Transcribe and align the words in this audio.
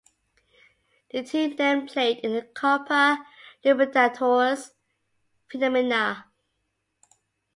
The 1.11 1.21
team 1.21 1.55
then 1.57 1.85
played 1.85 2.17
in 2.23 2.33
the 2.33 2.41
Copa 2.41 3.23
Libertadores 3.63 4.71
Femenina. 5.53 6.23